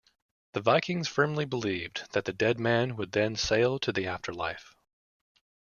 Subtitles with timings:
[0.53, 4.75] The Vikings firmly believed that the dead man would then sail to the after-life.